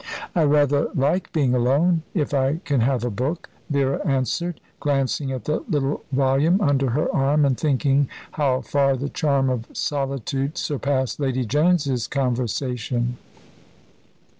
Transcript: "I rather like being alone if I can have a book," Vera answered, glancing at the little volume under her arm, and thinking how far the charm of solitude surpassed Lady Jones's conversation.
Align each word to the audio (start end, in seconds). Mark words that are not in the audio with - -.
"I 0.33 0.45
rather 0.45 0.89
like 0.95 1.31
being 1.31 1.53
alone 1.53 2.01
if 2.15 2.33
I 2.33 2.55
can 2.65 2.79
have 2.79 3.03
a 3.03 3.11
book," 3.11 3.51
Vera 3.69 3.99
answered, 4.03 4.59
glancing 4.79 5.31
at 5.31 5.45
the 5.45 5.59
little 5.69 6.03
volume 6.11 6.59
under 6.59 6.89
her 6.89 7.13
arm, 7.15 7.45
and 7.45 7.55
thinking 7.55 8.09
how 8.31 8.61
far 8.61 8.97
the 8.97 9.09
charm 9.09 9.47
of 9.51 9.67
solitude 9.73 10.57
surpassed 10.57 11.19
Lady 11.19 11.45
Jones's 11.45 12.07
conversation. 12.07 13.17